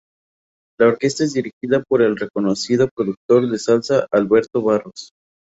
[0.79, 5.11] La orquesta es dirigida por el reconocido productor de salsa Alberto Barros.